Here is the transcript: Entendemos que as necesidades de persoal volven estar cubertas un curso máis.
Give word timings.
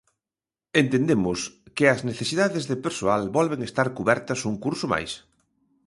Entendemos 0.81 1.39
que 1.75 1.85
as 1.93 1.99
necesidades 2.09 2.63
de 2.69 2.77
persoal 2.85 3.21
volven 3.37 3.61
estar 3.69 3.87
cubertas 3.97 4.39
un 4.49 4.55
curso 4.63 4.85
máis. 4.93 5.11